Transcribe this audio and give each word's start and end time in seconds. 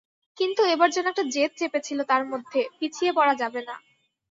কিন্তু 0.37 0.61
এবার 0.73 0.89
যেন 0.91 1.05
একটা 1.09 1.25
জেদ 1.33 1.51
চেপেছিল 1.57 1.99
তাঁর 2.09 2.23
মধ্যে, 2.31 2.59
পিছিয়ে 2.79 3.11
পড়া 3.17 3.33
যাবে 3.41 3.61
না। 3.67 3.75